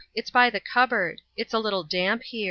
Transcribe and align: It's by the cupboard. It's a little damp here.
It's 0.15 0.31
by 0.31 0.49
the 0.49 0.59
cupboard. 0.59 1.21
It's 1.37 1.53
a 1.53 1.59
little 1.59 1.83
damp 1.83 2.23
here. 2.23 2.39